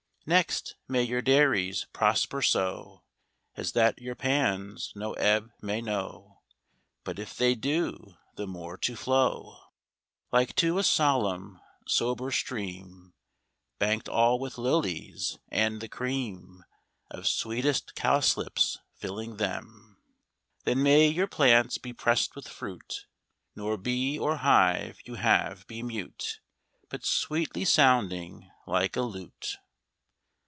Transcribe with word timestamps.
Next, 0.23 0.75
may 0.87 1.01
your 1.01 1.23
dairies 1.23 1.87
prosper 1.93 2.43
so, 2.43 3.01
As 3.55 3.71
that 3.71 3.97
your 3.99 4.13
pans 4.13 4.93
no 4.95 5.13
ebb 5.13 5.49
may 5.63 5.81
know; 5.81 6.43
But 7.03 7.17
if 7.17 7.35
they 7.35 7.55
do, 7.55 8.17
the 8.35 8.45
more 8.45 8.77
to 8.77 8.95
flow, 8.95 9.57
Like 10.31 10.55
to 10.57 10.77
a 10.77 10.83
solemn 10.83 11.59
sober 11.87 12.29
stream, 12.31 13.13
Bank'd 13.79 14.07
all 14.07 14.37
with 14.37 14.59
lilies, 14.59 15.39
and 15.49 15.81
the 15.81 15.89
cream 15.89 16.65
Of 17.09 17.27
sweetest 17.27 17.95
cowslips 17.95 18.77
filling 18.99 19.37
them. 19.37 19.97
Then 20.65 20.83
may 20.83 21.07
your 21.07 21.27
plants 21.27 21.79
be 21.79 21.93
press'd 21.93 22.35
with 22.35 22.47
fruit, 22.47 23.07
Nor 23.55 23.75
bee 23.75 24.19
or 24.19 24.37
hive 24.37 24.99
you 25.03 25.15
have 25.15 25.65
be 25.65 25.81
mute, 25.81 26.41
But 26.89 27.03
sweetly 27.03 27.65
sounding 27.65 28.51
like 28.67 28.95
a 28.95 29.01
lute. 29.01 29.57